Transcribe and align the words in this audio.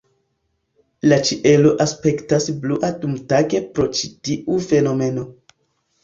La 1.09 1.17
ĉielo 1.25 1.73
aspektas 1.83 2.47
blua 2.63 2.89
dumtage 3.03 3.61
pro 3.75 3.85
ĉi 3.99 4.09
tiu 4.29 4.57
fenomeno. 4.71 5.27